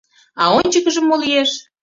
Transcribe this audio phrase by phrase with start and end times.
[0.41, 1.51] А ончыкыжо мо лиеш?